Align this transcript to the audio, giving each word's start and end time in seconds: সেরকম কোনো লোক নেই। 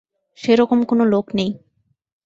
সেরকম 0.39 0.79
কোনো 0.83 1.03
লোক 1.05 1.25
নেই। 1.33 1.49